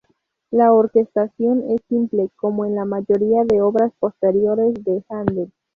La 0.49 0.73
orquestación 0.73 1.61
es 1.69 1.79
simple, 1.87 2.31
como 2.35 2.65
en 2.65 2.73
la 2.73 2.85
mayoría 2.85 3.43
de 3.45 3.61
obras 3.61 3.93
posteriores 3.99 4.73
de 4.83 5.03
Händel. 5.07 5.51